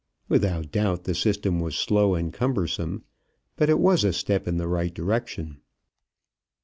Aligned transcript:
Without 0.27 0.71
doubt 0.71 1.03
the 1.03 1.13
system 1.13 1.59
was 1.59 1.75
slow 1.75 2.15
and 2.15 2.33
cumbersome, 2.33 3.03
but 3.55 3.69
it 3.69 3.77
was 3.77 4.03
a 4.03 4.11
step 4.11 4.47
in 4.47 4.57
the 4.57 4.67
right 4.67 4.91
direction. 4.95 5.59